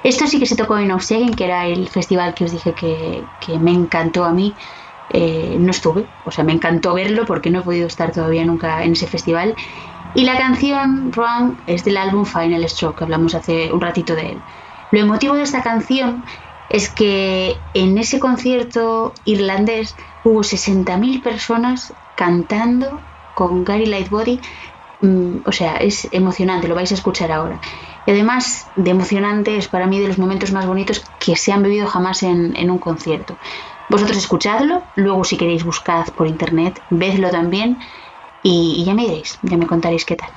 Esto 0.05 0.27
sí 0.27 0.39
que 0.39 0.47
se 0.47 0.55
tocó 0.57 0.79
en 0.79 0.91
Aussegen, 0.91 1.35
que 1.35 1.45
era 1.47 1.67
el 1.67 1.89
festival 1.89 2.35
que 2.35 2.45
os 2.45 2.53
dije 2.53 2.75
que, 2.75 3.25
que 3.41 3.59
me 3.59 3.73
encantó 3.73 4.25
a 4.25 4.33
mí. 4.33 4.55
Eh, 5.11 5.57
no 5.61 5.71
estuve, 5.71 6.07
o 6.25 6.31
sea, 6.31 6.45
me 6.45 6.53
encantó 6.53 6.95
verlo 6.95 7.25
porque 7.27 7.51
no 7.51 7.61
he 7.61 7.63
podido 7.63 7.87
estar 7.87 8.11
todavía 8.13 8.45
nunca 8.45 8.85
en 8.85 8.93
ese 8.93 9.07
festival. 9.07 9.55
Y 10.15 10.23
la 10.25 10.39
canción 10.39 11.13
Run 11.13 11.59
es 11.67 11.85
del 11.85 11.97
álbum 11.97 12.25
Final 12.25 12.69
Stroke, 12.69 12.99
que 12.99 13.05
hablamos 13.05 13.35
hace 13.35 13.73
un 13.73 13.81
ratito 13.81 14.15
de 14.15 14.33
él. 14.33 14.39
Lo 14.93 15.01
emotivo 15.01 15.35
de 15.35 15.43
esta 15.43 15.63
canción 15.63 16.25
es 16.69 16.89
que 16.89 17.57
en 17.75 17.99
ese 17.99 18.21
concierto 18.21 19.13
irlandés 19.25 19.97
hubo 20.23 20.41
60.000 20.41 21.23
personas 21.23 21.93
cantando 22.17 23.01
con 23.35 23.65
Gary 23.65 23.87
Lightbody. 23.87 24.41
Mm, 25.01 25.39
o 25.45 25.53
sea, 25.53 25.77
es 25.77 26.09
emocionante, 26.13 26.69
lo 26.69 26.77
vais 26.77 26.93
a 26.93 26.95
escuchar 26.95 27.33
ahora. 27.33 27.61
Y 28.07 28.11
además 28.11 28.69
de 28.77 28.91
emocionante, 28.91 29.57
es 29.57 29.69
para 29.69 29.87
mí 29.87 29.99
de 29.99 30.09
los 30.09 30.19
momentos 30.19 30.53
más 30.53 30.67
bonitos 30.67 31.05
que 31.19 31.37
se 31.37 31.53
han 31.53 31.63
vivido 31.63 31.87
jamás 31.87 32.23
en, 32.23 32.71
un 32.71 32.79
concierto. 32.79 33.37
Vosotros 33.89 34.17
escuchadlo, 34.19 34.83
luego 34.95 35.25
si 35.25 35.37
queréis 35.37 35.65
buscad 35.65 36.07
por 36.09 36.27
internet, 36.27 36.81
vedlo 36.91 37.31
también 37.31 37.79
y, 38.45 38.85
ya 38.87 38.95
me 38.95 39.05
diréis, 39.05 39.39
ya 39.43 39.57
me 39.57 39.67
contaréis 39.67 40.05
qué 40.05 40.17
tal. 40.17 40.31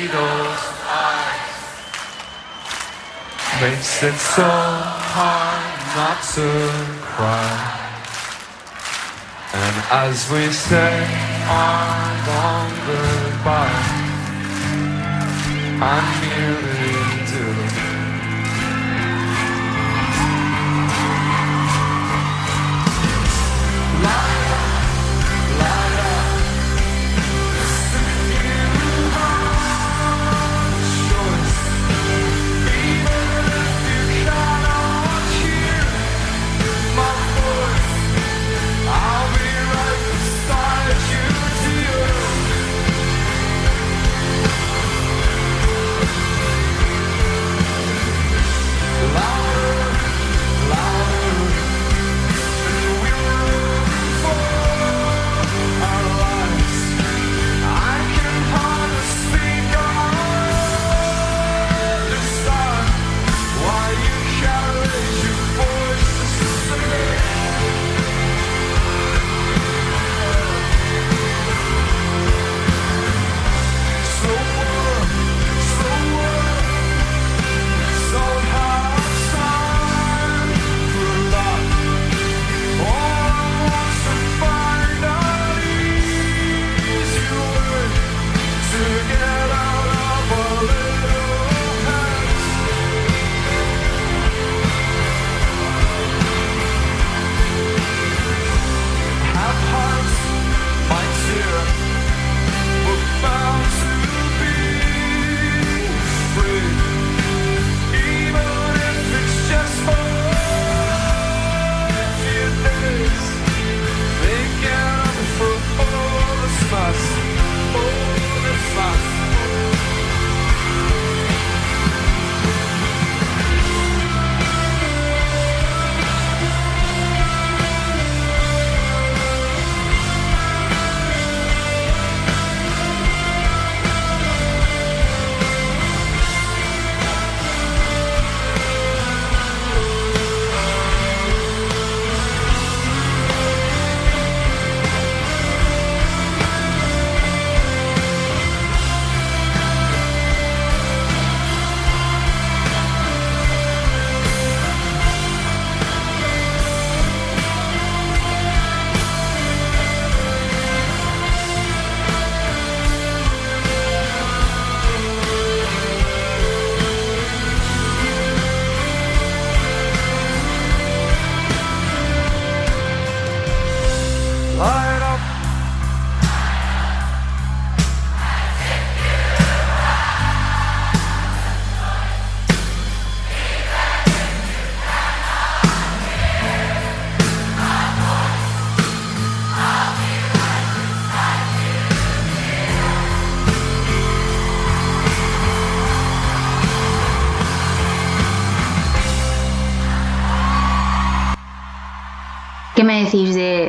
Those 0.00 0.64
eyes 0.88 1.52
makes 3.60 4.02
it 4.02 4.14
so 4.14 4.48
hard 5.14 5.72
not 5.96 6.18
to 6.34 6.48
cry. 7.14 7.82
And 9.52 9.76
as 9.90 10.30
we 10.32 10.48
say 10.50 10.94
our 11.46 12.08
long 12.28 12.70
goodbye, 12.88 13.84
I 15.84 16.00
nearly 16.22 17.01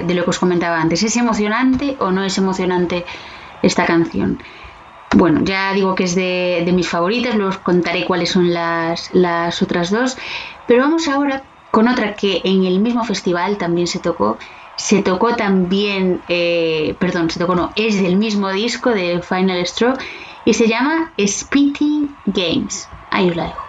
de, 0.06 0.14
lo 0.14 0.24
que 0.24 0.30
os 0.30 0.40
comentaba 0.40 0.80
antes? 0.80 1.04
¿Es 1.04 1.16
emocionante 1.18 1.96
o 2.00 2.12
no 2.12 2.24
es 2.24 2.38
emocionante 2.38 3.06
esta 3.62 3.86
canción? 3.86 4.42
Bueno, 5.16 5.42
ya 5.44 5.74
digo 5.74 5.96
que 5.96 6.06
es 6.06 6.16
de, 6.16 6.64
de 6.66 6.72
mis 6.72 6.90
favoritas, 6.90 7.36
luego 7.36 7.50
os 7.50 7.58
contaré 7.58 8.06
cuáles 8.06 8.32
son 8.32 8.54
las, 8.54 9.14
las 9.14 9.62
otras 9.62 9.92
dos, 9.92 10.18
pero 10.68 10.82
vamos 10.82 11.08
ahora 11.08 11.44
con 11.74 11.88
otra 11.88 12.14
que 12.14 12.42
en 12.44 12.66
el 12.66 12.80
mismo 12.80 13.04
festival 13.04 13.58
también 13.58 13.88
se 13.88 13.98
tocó. 13.98 14.38
Se 14.76 15.02
tocó 15.02 15.36
también, 15.36 16.22
eh, 16.28 16.96
perdón, 17.00 17.32
se 17.32 17.40
tocó 17.40 17.56
no, 17.56 17.72
es 17.76 18.00
del 18.02 18.16
mismo 18.16 18.52
disco 18.52 18.92
de 18.92 19.22
Final 19.22 19.66
Straw 19.66 19.96
y 20.46 20.54
se 20.54 20.68
llama 20.68 21.12
Spitting 21.20 22.16
Games. 22.28 22.88
Ahí 23.10 23.30
os 23.30 23.36
la 23.36 23.46
dejo. 23.46 23.64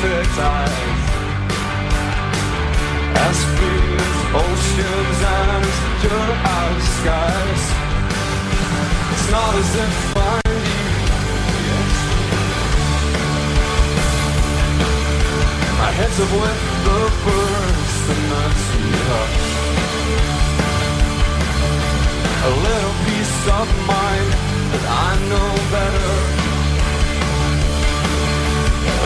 Perfect 0.00 0.38
eyes. 0.38 1.00
As 3.26 3.38
free 3.56 3.96
as 3.98 4.18
oceans 4.46 5.18
and 5.34 5.64
as 5.66 5.78
pure 6.00 6.32
as 6.56 6.82
skies. 6.98 7.64
It's 9.12 9.26
not 9.34 9.54
as 9.62 9.70
if 9.84 10.16
I. 10.16 10.40
My 15.80 15.90
head's 15.98 16.18
up 16.24 16.32
with 16.42 16.60
the 16.86 17.00
birds 17.24 17.94
and 18.14 18.24
that's 18.32 18.66
enough. 18.78 19.34
A 22.40 22.52
little 22.66 22.96
peace 23.04 23.38
of 23.58 23.68
mind 23.86 24.28
that 24.72 24.84
I 24.88 25.10
know 25.28 25.48
better 25.72 26.47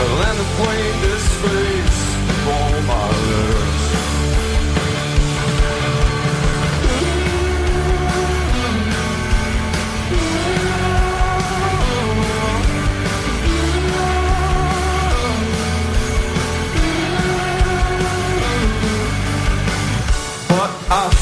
and 0.04 0.38
the 0.38 0.44
plain 0.56 1.00
disgrace 1.00 2.02
for 2.44 2.82
my 2.86 3.08
lips. 3.28 3.82
But 20.48 20.70
I 20.90 21.21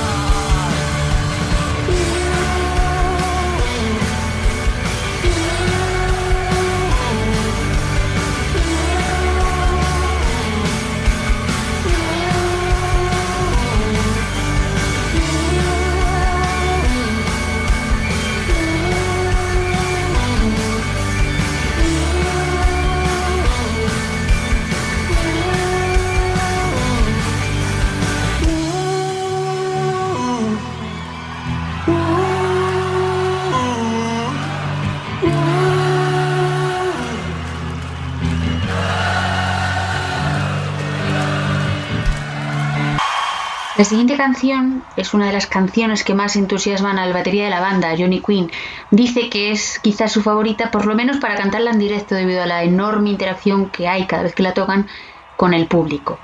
La 43.81 43.85
siguiente 43.85 44.15
canción 44.15 44.83
es 44.95 45.15
una 45.15 45.25
de 45.25 45.33
las 45.33 45.47
canciones 45.47 46.03
que 46.03 46.13
más 46.13 46.35
entusiasman 46.35 46.99
al 46.99 47.13
batería 47.13 47.45
de 47.45 47.49
la 47.49 47.61
banda, 47.61 47.95
Johnny 47.97 48.21
Quinn. 48.21 48.51
Dice 48.91 49.27
que 49.27 49.49
es 49.49 49.79
quizás 49.79 50.11
su 50.11 50.21
favorita, 50.21 50.69
por 50.69 50.85
lo 50.85 50.93
menos 50.93 51.17
para 51.17 51.33
cantarla 51.33 51.71
en 51.71 51.79
directo 51.79 52.13
debido 52.13 52.43
a 52.43 52.45
la 52.45 52.61
enorme 52.61 53.09
interacción 53.09 53.71
que 53.71 53.87
hay 53.87 54.05
cada 54.05 54.21
vez 54.21 54.35
que 54.35 54.43
la 54.43 54.53
tocan 54.53 54.87
con 55.35 55.55
el 55.55 55.65
público. 55.65 56.19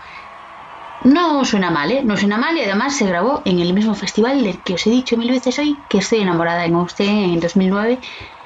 No 1.03 1.43
suena 1.45 1.71
mal, 1.71 1.91
¿eh? 1.91 2.03
No 2.03 2.15
suena 2.15 2.37
mal 2.37 2.55
y 2.55 2.61
además 2.61 2.95
se 2.95 3.07
grabó 3.07 3.41
en 3.43 3.57
el 3.57 3.73
mismo 3.73 3.95
festival 3.95 4.43
del 4.43 4.61
que 4.61 4.75
os 4.75 4.85
he 4.85 4.91
dicho 4.91 5.17
mil 5.17 5.31
veces 5.31 5.57
hoy 5.57 5.75
que 5.89 5.97
estoy 5.97 6.19
enamorada 6.19 6.63
en 6.63 6.75
usted 6.75 7.05
en 7.05 7.39
2009. 7.39 7.97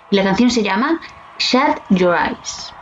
Y 0.10 0.16
la 0.16 0.24
canción 0.24 0.50
se 0.52 0.64
llama 0.64 1.02
Shut 1.38 1.82
Your 1.90 2.16
Eyes. 2.16 2.74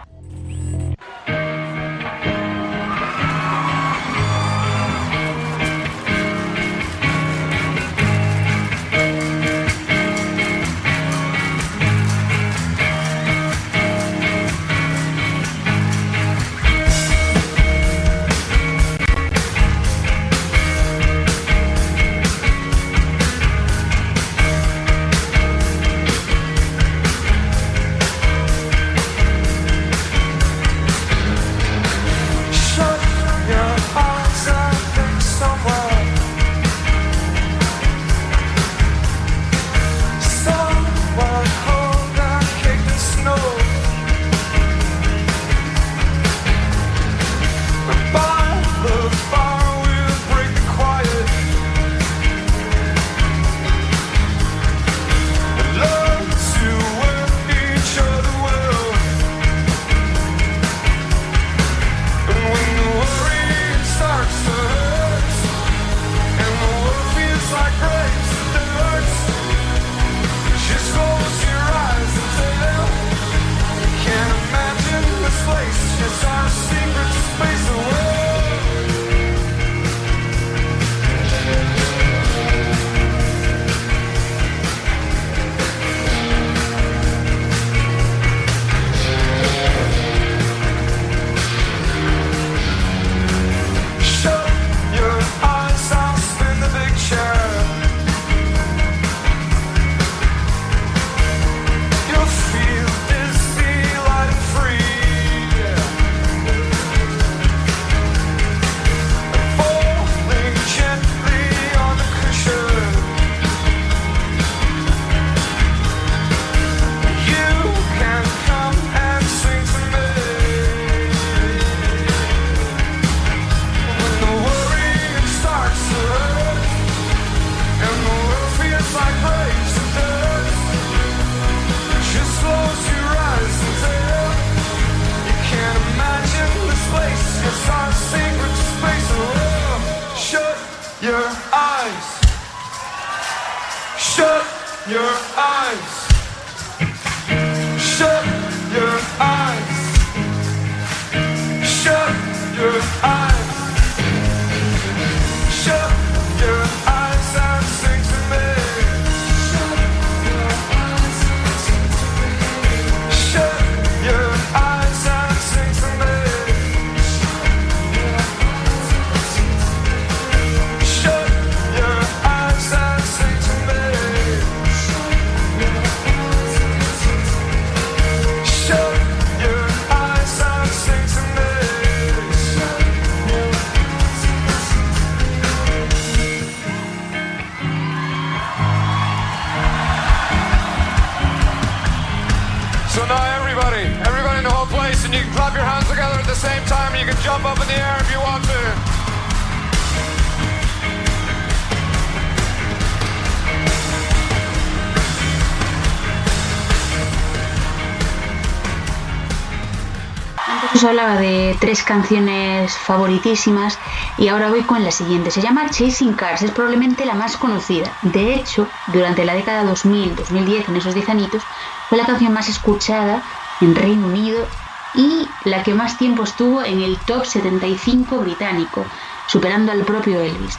Tres 211.59 211.83
canciones 211.83 212.75
favoritísimas 212.77 213.77
y 214.17 214.29
ahora 214.29 214.49
voy 214.49 214.63
con 214.63 214.83
la 214.83 214.91
siguiente. 214.91 215.31
Se 215.31 215.41
llama 215.41 215.69
Chasing 215.69 216.13
Cars, 216.13 216.41
es 216.41 216.51
probablemente 216.51 217.05
la 217.05 217.13
más 217.13 217.37
conocida. 217.37 217.91
De 218.01 218.33
hecho, 218.33 218.67
durante 218.87 219.25
la 219.25 219.33
década 219.33 219.69
2000-2010, 219.71 220.69
en 220.69 220.75
esos 220.77 220.93
10 220.95 221.09
añitos, 221.09 221.43
fue 221.89 221.97
la 221.97 222.05
canción 222.05 222.33
más 222.33 222.49
escuchada 222.49 223.21
en 223.61 223.75
Reino 223.75 224.07
Unido 224.07 224.47
y 224.95 225.27
la 225.43 225.63
que 225.63 225.73
más 225.73 225.97
tiempo 225.97 226.23
estuvo 226.23 226.63
en 226.63 226.81
el 226.81 226.97
top 226.97 227.25
75 227.25 228.17
británico, 228.19 228.85
superando 229.27 229.71
al 229.71 229.83
propio 229.83 230.21
Elvis. 230.21 230.57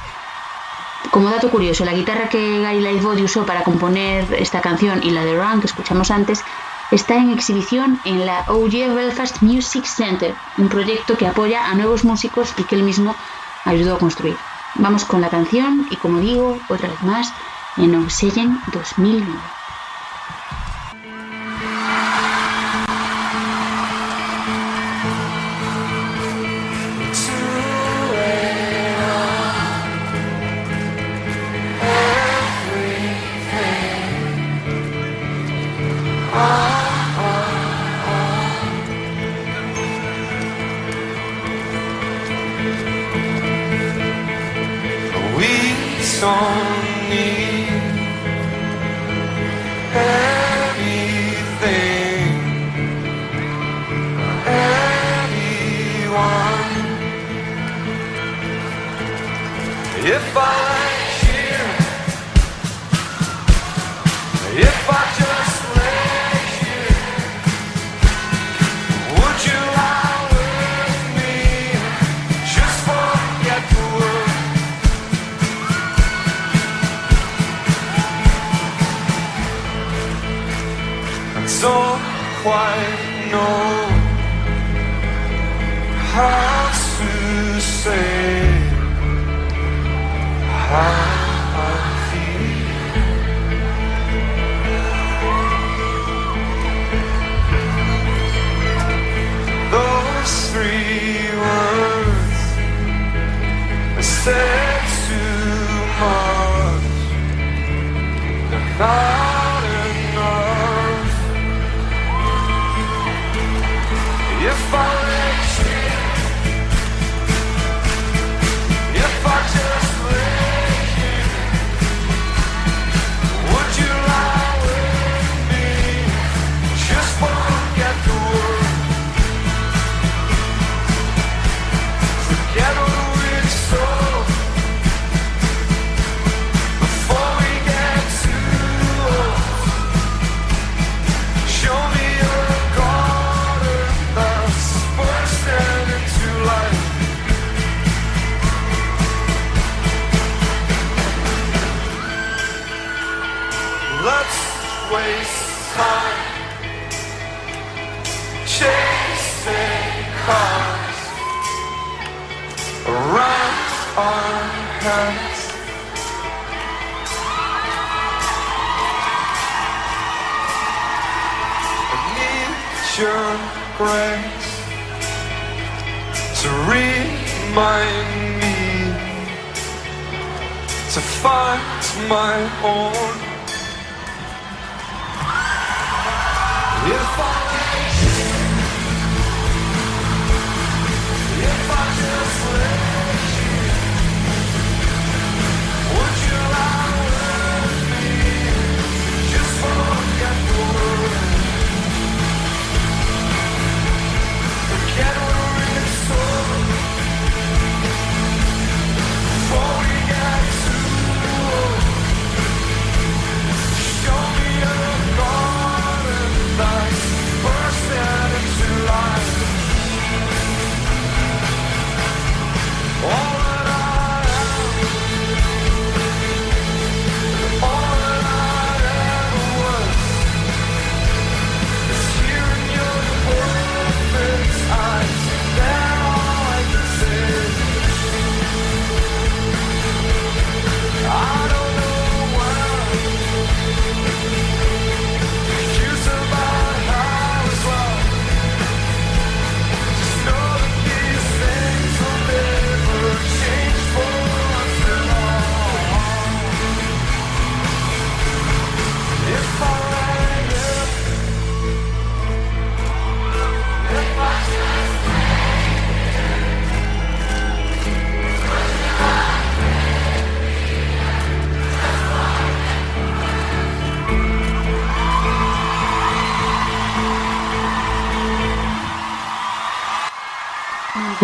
Como 1.10 1.30
dato 1.30 1.50
curioso, 1.50 1.84
la 1.84 1.94
guitarra 1.94 2.28
que 2.28 2.60
Gary 2.60 2.80
Lightbody 2.80 3.24
usó 3.24 3.44
para 3.44 3.64
componer 3.64 4.32
esta 4.34 4.60
canción 4.60 5.00
y 5.02 5.10
la 5.10 5.24
de 5.24 5.34
Run 5.34 5.60
que 5.60 5.66
escuchamos 5.66 6.10
antes 6.10 6.44
está 6.90 7.16
en 7.16 7.30
exhibición 7.30 8.00
en 8.04 8.26
la 8.26 8.44
OG 8.48 8.94
Belfast 8.94 9.42
Music 9.42 9.84
Center, 9.84 10.34
un 10.58 10.68
proyecto 10.68 11.16
que 11.16 11.26
apoya 11.26 11.70
a 11.70 11.74
nuevos 11.74 12.04
músicos 12.04 12.52
y 12.58 12.64
que 12.64 12.74
él 12.74 12.82
mismo 12.82 13.14
ayudó 13.64 13.94
a 13.94 13.98
construir. 13.98 14.36
Vamos 14.74 15.04
con 15.04 15.20
la 15.20 15.30
canción 15.30 15.86
y 15.90 15.96
como 15.96 16.18
digo, 16.18 16.58
otra 16.68 16.88
vez 16.88 17.02
más, 17.02 17.32
en 17.76 17.94
Obsession 17.94 18.60
2009. 18.72 19.59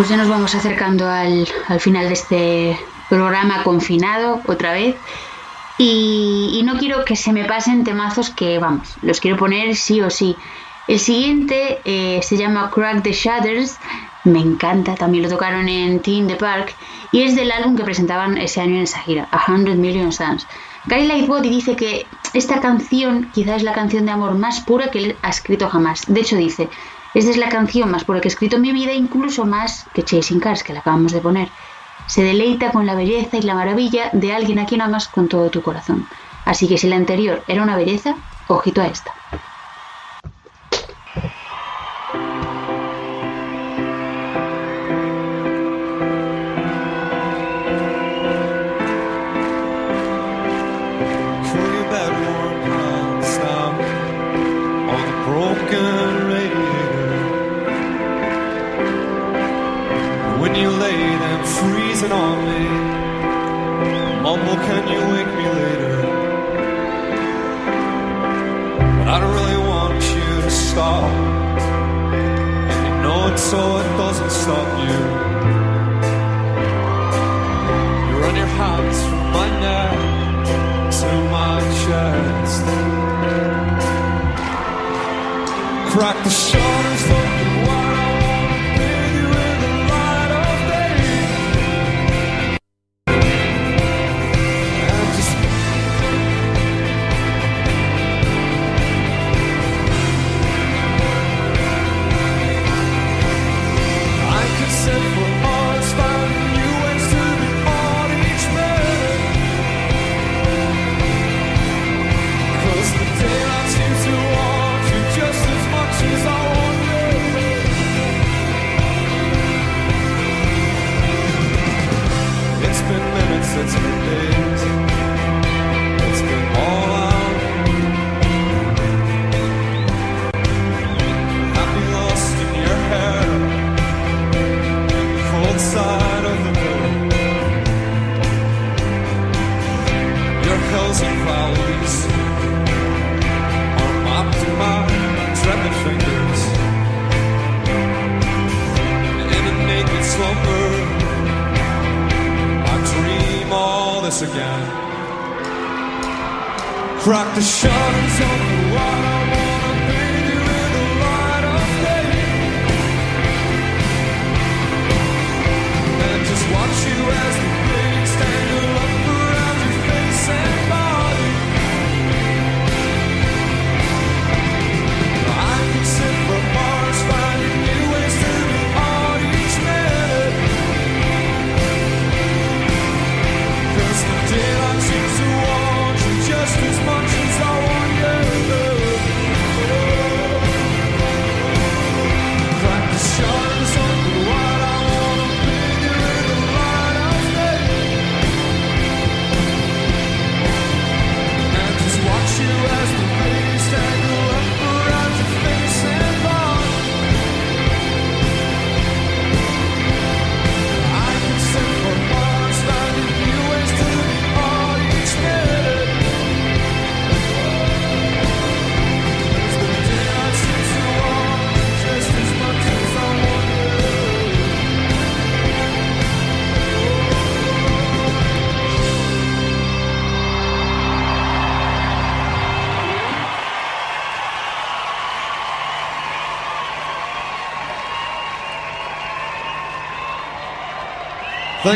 Pues 0.06 0.16
ya 0.16 0.22
nos 0.22 0.30
vamos 0.30 0.54
acercando 0.54 1.08
al, 1.08 1.48
al 1.66 1.80
final 1.80 2.06
de 2.06 2.12
este 2.12 2.78
programa 3.08 3.64
confinado 3.64 4.40
otra 4.46 4.72
vez. 4.72 4.94
Y, 5.78 6.62
no 6.64 6.78
quiero 6.78 7.04
que 7.04 7.16
se 7.16 7.32
me 7.32 7.44
pasen 7.44 7.82
temazos 7.82 8.30
que, 8.30 8.60
vamos, 8.60 8.94
los 9.02 9.18
quiero 9.18 9.36
poner 9.36 9.74
sí 9.74 10.00
o 10.00 10.08
sí. 10.08 10.36
El 10.86 11.00
siguiente 11.00 11.80
eh, 11.84 12.20
se 12.22 12.36
llama 12.36 12.70
Crack 12.72 13.02
the 13.02 13.12
Shutters, 13.12 13.78
me 14.22 14.38
encanta, 14.38 14.94
también 14.94 15.24
lo 15.24 15.28
tocaron 15.28 15.68
en 15.68 15.98
Teen 15.98 16.28
the 16.28 16.36
Park 16.36 16.72
y 17.10 17.22
es 17.22 17.34
del 17.34 17.50
álbum 17.50 17.74
que 17.74 17.82
presentaban 17.82 18.38
ese 18.38 18.60
año 18.60 18.76
en 18.76 18.82
esa 18.82 19.00
gira, 19.00 19.26
A 19.32 19.50
Hundred 19.50 19.74
Million 19.74 20.12
Suns. 20.12 20.46
Guy 20.84 21.08
Lightbody 21.08 21.48
dice 21.48 21.74
que 21.74 22.06
esta 22.32 22.60
canción 22.60 23.28
quizás 23.34 23.56
es 23.56 23.62
la 23.64 23.72
canción 23.72 24.06
de 24.06 24.12
amor 24.12 24.38
más 24.38 24.60
pura 24.60 24.88
que 24.92 25.00
él 25.00 25.16
ha 25.22 25.30
escrito 25.30 25.68
jamás. 25.68 26.04
De 26.06 26.20
hecho 26.20 26.36
dice, 26.36 26.68
esta 27.16 27.30
es 27.30 27.38
la 27.38 27.48
canción 27.48 27.90
más 27.90 28.04
pura 28.04 28.20
que 28.20 28.28
he 28.28 28.30
escrito 28.30 28.56
en 28.56 28.62
mi 28.62 28.72
vida, 28.72 28.92
incluso 28.92 29.46
más 29.46 29.86
que 29.94 30.02
Chasing 30.02 30.38
Cars, 30.38 30.62
que 30.62 30.74
la 30.74 30.80
acabamos 30.80 31.12
de 31.12 31.22
poner. 31.22 31.48
Se 32.06 32.22
deleita 32.22 32.72
con 32.72 32.84
la 32.84 32.94
belleza 32.94 33.38
y 33.38 33.40
la 33.42 33.54
maravilla 33.54 34.10
de 34.12 34.34
alguien 34.34 34.58
a 34.58 34.66
quien 34.66 34.82
amas 34.82 35.08
con 35.08 35.26
todo 35.26 35.48
tu 35.48 35.62
corazón. 35.62 36.06
Así 36.44 36.68
que 36.68 36.76
si 36.76 36.90
la 36.90 36.96
anterior 36.96 37.42
era 37.48 37.62
una 37.62 37.74
belleza, 37.74 38.16
ojito 38.48 38.82
a 38.82 38.88
esta. 38.88 39.14
Freezing 62.06 62.12
on 62.12 62.38
me, 62.44 62.62
mumble, 64.22 64.56
can 64.66 64.88
you 64.88 65.00
wake 65.12 65.32
me 65.38 65.48
later? 65.48 66.02
But 68.98 69.08
I 69.08 69.20
don't 69.20 69.34
really 69.34 69.68
want 69.68 70.02
you 70.04 70.42
to 70.42 70.50
stop. 70.50 71.10
And 72.70 72.86
you 72.86 73.02
know 73.02 73.28
it 73.32 73.38
so 73.38 73.78
it 73.78 73.96
doesn't 73.96 74.30
stop. 74.30 74.66
You 74.88 75.55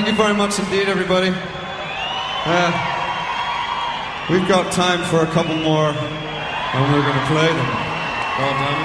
Thank 0.01 0.17
you 0.17 0.17
very 0.17 0.33
much 0.33 0.59
indeed, 0.59 0.89
everybody. 0.89 1.29
Uh, 1.29 2.73
we've 4.31 4.49
got 4.49 4.73
time 4.73 5.05
for 5.11 5.21
a 5.21 5.27
couple 5.27 5.55
more, 5.59 5.91
and 5.93 6.91
we're 6.91 7.03
going 7.03 7.21
to 7.21 7.27
play 7.29 7.49
them. 7.53 7.69
God 8.41 8.57
damn 8.65 8.81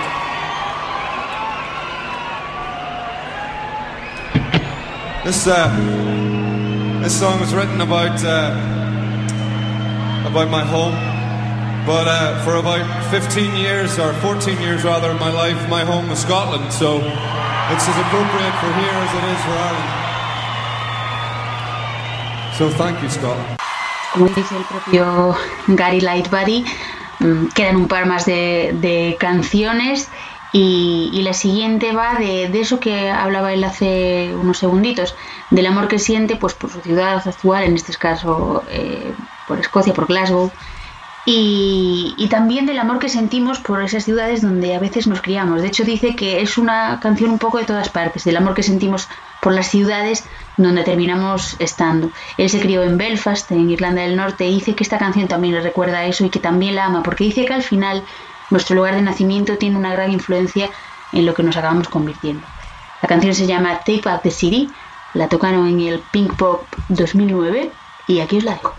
it. 4.43 5.23
This 5.23 5.47
uh, 5.47 5.71
this 7.01 7.17
song 7.17 7.39
was 7.39 7.53
written 7.53 7.79
about 7.79 8.21
uh, 8.25 8.51
about 10.29 10.49
my 10.49 10.65
home, 10.65 10.95
but 11.87 12.09
uh, 12.09 12.43
for 12.43 12.55
about 12.55 12.83
15 13.09 13.55
years 13.55 13.97
or 13.97 14.11
14 14.15 14.59
years 14.59 14.83
rather 14.83 15.11
in 15.11 15.19
my 15.19 15.31
life, 15.31 15.69
my 15.69 15.85
home 15.85 16.09
was 16.09 16.19
Scotland. 16.19 16.73
So 16.73 16.97
it's 16.97 17.87
as 17.87 17.97
appropriate 18.03 18.55
for 18.59 18.73
here 18.75 18.99
as 18.99 19.13
it 19.15 19.23
is 19.31 19.41
for 19.45 19.51
Ireland. 19.51 19.94
So 22.57 22.69
thank 22.69 23.01
you, 23.01 23.09
Scotland. 23.09 23.57
Como 24.13 24.27
dice 24.27 24.55
el 24.55 24.63
propio 24.63 25.35
Gary 25.67 25.99
Lightbody, 25.99 26.63
mm, 27.19 27.47
quedan 27.47 27.75
un 27.75 27.87
par 27.89 28.05
más 28.05 28.25
de, 28.25 28.71
de 28.79 29.17
canciones 29.19 30.09
y, 30.53 31.09
y 31.11 31.23
la 31.23 31.33
siguiente 31.33 31.91
va 31.91 32.15
de, 32.15 32.47
de 32.47 32.61
eso 32.61 32.79
que 32.79 33.09
hablaba 33.09 33.51
él 33.51 33.61
hace 33.65 34.33
unos 34.33 34.57
segunditos, 34.57 35.15
del 35.49 35.65
amor 35.65 35.89
que 35.89 35.99
siente 35.99 36.37
pues 36.37 36.53
por 36.53 36.71
su 36.71 36.79
ciudad 36.79 37.21
actual, 37.27 37.65
en 37.65 37.75
este 37.75 37.93
caso 37.95 38.63
eh, 38.69 39.13
por 39.49 39.59
Escocia, 39.59 39.93
por 39.93 40.07
Glasgow, 40.07 40.49
y, 41.25 42.13
y, 42.17 42.27
también 42.27 42.67
del 42.67 42.77
amor 42.77 42.99
que 42.99 43.09
sentimos 43.09 43.59
por 43.59 43.81
esas 43.81 44.03
ciudades 44.05 44.43
donde 44.43 44.75
a 44.75 44.79
veces 44.79 45.07
nos 45.07 45.21
criamos. 45.21 45.61
De 45.63 45.69
hecho, 45.69 45.83
dice 45.83 46.15
que 46.15 46.41
es 46.41 46.59
una 46.59 46.99
canción 47.01 47.31
un 47.31 47.39
poco 47.39 47.57
de 47.57 47.63
todas 47.63 47.89
partes, 47.89 48.25
del 48.25 48.37
amor 48.37 48.53
que 48.53 48.61
sentimos 48.61 49.07
por 49.41 49.53
las 49.53 49.67
ciudades 49.67 50.23
donde 50.57 50.83
terminamos 50.83 51.55
estando. 51.59 52.11
Él 52.37 52.49
se 52.49 52.59
crió 52.59 52.83
en 52.83 52.97
Belfast, 52.97 53.51
en 53.51 53.69
Irlanda 53.69 54.01
del 54.01 54.15
Norte, 54.15 54.45
y 54.45 54.55
dice 54.55 54.75
que 54.75 54.83
esta 54.83 54.97
canción 54.97 55.27
también 55.27 55.55
le 55.55 55.61
recuerda 55.61 55.99
a 55.99 56.05
eso 56.05 56.25
y 56.25 56.29
que 56.29 56.39
también 56.39 56.75
la 56.75 56.85
ama, 56.85 57.03
porque 57.03 57.23
dice 57.23 57.45
que 57.45 57.53
al 57.53 57.63
final 57.63 58.03
nuestro 58.49 58.75
lugar 58.75 58.95
de 58.95 59.01
nacimiento 59.01 59.57
tiene 59.57 59.77
una 59.77 59.91
gran 59.93 60.11
influencia 60.11 60.69
en 61.11 61.25
lo 61.25 61.33
que 61.33 61.43
nos 61.43 61.57
acabamos 61.57 61.89
convirtiendo. 61.89 62.45
La 63.01 63.07
canción 63.07 63.33
se 63.33 63.47
llama 63.47 63.77
Take 63.79 64.01
Back 64.03 64.23
the 64.23 64.31
City, 64.31 64.69
la 65.13 65.27
tocaron 65.27 65.67
en 65.67 65.79
el 65.79 65.99
Pink 66.11 66.35
Pop 66.35 66.63
2009 66.89 67.71
y 68.07 68.19
aquí 68.19 68.37
os 68.37 68.43
la 68.43 68.53
dejo. 68.53 68.73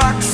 box. 0.00 0.29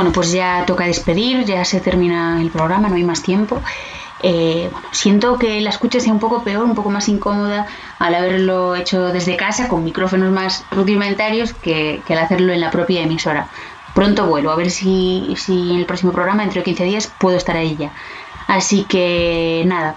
Bueno, 0.00 0.14
pues 0.14 0.32
ya 0.32 0.64
toca 0.66 0.86
despedir, 0.86 1.44
ya 1.44 1.62
se 1.66 1.78
termina 1.78 2.40
el 2.40 2.50
programa, 2.50 2.88
no 2.88 2.94
hay 2.94 3.04
más 3.04 3.22
tiempo. 3.22 3.60
Eh, 4.22 4.70
siento 4.92 5.36
que 5.38 5.60
la 5.60 5.68
escucha 5.68 6.00
sea 6.00 6.10
un 6.10 6.18
poco 6.18 6.42
peor, 6.42 6.64
un 6.64 6.74
poco 6.74 6.88
más 6.88 7.06
incómoda 7.10 7.66
al 7.98 8.14
haberlo 8.14 8.76
hecho 8.76 9.08
desde 9.12 9.36
casa 9.36 9.68
con 9.68 9.84
micrófonos 9.84 10.32
más 10.32 10.64
rudimentarios 10.70 11.52
que, 11.52 12.00
que 12.06 12.14
al 12.14 12.20
hacerlo 12.20 12.54
en 12.54 12.62
la 12.62 12.70
propia 12.70 13.02
emisora. 13.02 13.48
Pronto 13.94 14.26
vuelvo, 14.26 14.50
a 14.50 14.56
ver 14.56 14.70
si, 14.70 15.34
si 15.36 15.72
en 15.72 15.80
el 15.80 15.84
próximo 15.84 16.12
programa, 16.12 16.44
entre 16.44 16.62
15 16.62 16.84
días, 16.84 17.12
puedo 17.18 17.36
estar 17.36 17.58
ahí 17.58 17.76
ya. 17.76 17.92
Así 18.46 18.84
que 18.84 19.64
nada, 19.66 19.96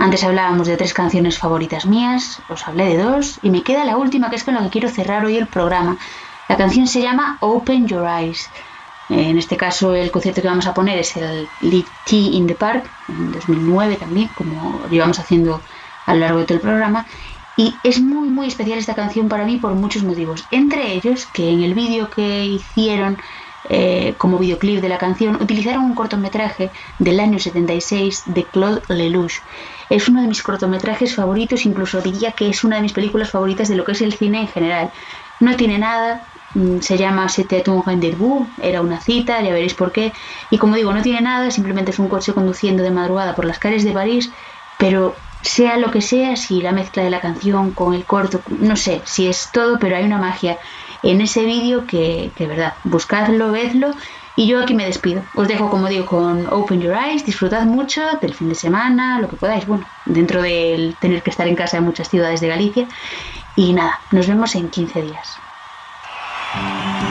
antes 0.00 0.24
hablábamos 0.24 0.66
de 0.66 0.76
tres 0.76 0.92
canciones 0.92 1.38
favoritas 1.38 1.86
mías, 1.86 2.42
os 2.48 2.66
hablé 2.66 2.86
de 2.86 2.98
dos 3.00 3.38
y 3.40 3.50
me 3.50 3.62
queda 3.62 3.84
la 3.84 3.98
última 3.98 4.30
que 4.30 4.36
es 4.36 4.42
con 4.42 4.54
la 4.54 4.64
que 4.64 4.70
quiero 4.70 4.88
cerrar 4.88 5.24
hoy 5.24 5.36
el 5.36 5.46
programa. 5.46 5.96
La 6.48 6.56
canción 6.56 6.88
se 6.88 7.02
llama 7.02 7.36
Open 7.38 7.86
Your 7.86 8.04
Eyes. 8.04 8.50
En 9.08 9.36
este 9.36 9.56
caso 9.56 9.94
el 9.94 10.10
concierto 10.10 10.40
que 10.40 10.48
vamos 10.48 10.66
a 10.66 10.74
poner 10.74 10.98
es 10.98 11.16
el 11.16 11.48
Lead 11.60 11.84
Tea 12.06 12.30
in 12.32 12.46
the 12.46 12.54
Park, 12.54 12.90
en 13.08 13.32
2009 13.32 13.96
también, 13.96 14.28
como 14.28 14.86
llevamos 14.88 15.18
haciendo 15.18 15.60
a 16.06 16.14
lo 16.14 16.20
largo 16.20 16.38
de 16.38 16.44
todo 16.46 16.56
el 16.56 16.62
programa. 16.62 17.06
Y 17.56 17.74
es 17.82 18.00
muy 18.00 18.30
muy 18.30 18.48
especial 18.48 18.78
esta 18.78 18.94
canción 18.94 19.28
para 19.28 19.44
mí 19.44 19.58
por 19.58 19.74
muchos 19.74 20.02
motivos. 20.02 20.44
Entre 20.50 20.92
ellos 20.92 21.26
que 21.26 21.50
en 21.50 21.62
el 21.62 21.74
vídeo 21.74 22.10
que 22.10 22.46
hicieron 22.46 23.18
eh, 23.66 24.14
como 24.18 24.38
videoclip 24.38 24.82
de 24.82 24.90
la 24.90 24.98
canción 24.98 25.36
utilizaron 25.36 25.84
un 25.84 25.94
cortometraje 25.94 26.70
del 26.98 27.18
año 27.18 27.38
76 27.38 28.24
de 28.26 28.44
Claude 28.44 28.82
Lelouch. 28.88 29.40
Es 29.88 30.08
uno 30.08 30.20
de 30.20 30.28
mis 30.28 30.42
cortometrajes 30.42 31.14
favoritos, 31.14 31.64
incluso 31.64 32.02
diría 32.02 32.32
que 32.32 32.48
es 32.48 32.64
una 32.64 32.76
de 32.76 32.82
mis 32.82 32.92
películas 32.92 33.30
favoritas 33.30 33.68
de 33.68 33.76
lo 33.76 33.84
que 33.84 33.92
es 33.92 34.02
el 34.02 34.14
cine 34.14 34.40
en 34.40 34.48
general. 34.48 34.92
No 35.40 35.56
tiene 35.56 35.78
nada, 35.78 36.28
se 36.80 36.96
llama 36.96 37.28
C'était 37.28 37.68
un 37.68 37.82
rendezvous, 37.84 38.46
era 38.62 38.80
una 38.80 39.00
cita, 39.00 39.40
ya 39.42 39.52
veréis 39.52 39.74
por 39.74 39.92
qué. 39.92 40.12
Y 40.50 40.58
como 40.58 40.76
digo, 40.76 40.92
no 40.92 41.02
tiene 41.02 41.20
nada, 41.20 41.50
simplemente 41.50 41.90
es 41.90 41.98
un 41.98 42.08
coche 42.08 42.32
conduciendo 42.32 42.82
de 42.82 42.90
madrugada 42.90 43.34
por 43.34 43.44
las 43.44 43.58
calles 43.58 43.84
de 43.84 43.92
París, 43.92 44.30
pero 44.78 45.14
sea 45.42 45.76
lo 45.76 45.90
que 45.90 46.00
sea, 46.00 46.36
si 46.36 46.62
la 46.62 46.72
mezcla 46.72 47.02
de 47.02 47.10
la 47.10 47.20
canción 47.20 47.72
con 47.72 47.92
el 47.94 48.04
corto, 48.04 48.40
no 48.48 48.76
sé 48.76 49.02
si 49.04 49.26
es 49.26 49.50
todo, 49.52 49.78
pero 49.78 49.96
hay 49.96 50.04
una 50.04 50.18
magia 50.18 50.58
en 51.02 51.20
ese 51.20 51.44
vídeo 51.44 51.86
que, 51.86 52.30
que, 52.34 52.46
verdad, 52.46 52.74
buscadlo, 52.84 53.52
vedlo. 53.52 53.90
Y 54.36 54.48
yo 54.48 54.60
aquí 54.60 54.74
me 54.74 54.86
despido. 54.86 55.22
Os 55.34 55.46
dejo, 55.46 55.70
como 55.70 55.86
digo, 55.86 56.06
con 56.06 56.46
Open 56.52 56.80
Your 56.80 56.96
Eyes. 56.96 57.24
Disfrutad 57.24 57.66
mucho 57.66 58.02
del 58.20 58.34
fin 58.34 58.48
de 58.48 58.56
semana, 58.56 59.20
lo 59.20 59.28
que 59.28 59.36
podáis. 59.36 59.64
Bueno, 59.64 59.86
dentro 60.06 60.42
del 60.42 60.96
tener 60.98 61.22
que 61.22 61.30
estar 61.30 61.46
en 61.46 61.54
casa 61.54 61.76
en 61.76 61.84
muchas 61.84 62.08
ciudades 62.08 62.40
de 62.40 62.48
Galicia. 62.48 62.88
Y 63.54 63.74
nada, 63.74 64.00
nos 64.10 64.26
vemos 64.26 64.56
en 64.56 64.70
15 64.70 65.02
días. 65.02 65.38
Bye. 66.54 67.03